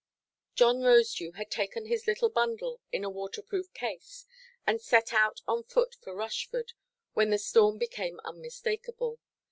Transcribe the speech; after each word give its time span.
John 0.55 0.77
Rosedew 0.77 1.33
had 1.35 1.51
taken 1.51 1.85
his 1.85 2.07
little 2.07 2.29
bundle, 2.31 2.81
in 2.91 3.03
a 3.03 3.09
waterproof 3.11 3.71
case, 3.75 4.25
and 4.65 4.81
set 4.81 5.13
out 5.13 5.41
on 5.47 5.63
foot 5.63 5.95
for 6.01 6.15
Rushford, 6.15 6.73
when 7.13 7.29
the 7.29 7.37
storm 7.37 7.77
became 7.77 8.19
unmistakeable. 8.25 9.19